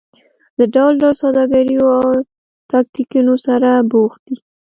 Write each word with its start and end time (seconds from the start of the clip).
له 0.57 0.65
ډول 0.75 0.93
ډول 1.01 1.15
سوداګریو 1.23 1.83
او 1.99 2.07
تاکتیکونو 2.71 3.33
سره 3.45 3.69
بوخت 3.91 4.19
دي. 4.27 4.37